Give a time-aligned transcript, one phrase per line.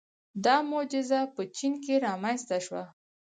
[0.45, 2.83] •دا معجزه په چین کې رامنځته شوه.